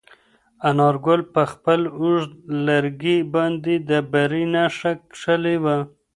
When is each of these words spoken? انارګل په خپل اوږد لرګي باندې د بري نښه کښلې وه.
انارګل 0.69 1.21
په 1.33 1.41
خپل 1.51 1.81
اوږد 1.99 2.31
لرګي 2.67 3.17
باندې 3.33 3.73
د 3.89 3.91
بري 4.11 4.43
نښه 4.53 4.91
کښلې 5.11 5.55
وه. 5.63 5.77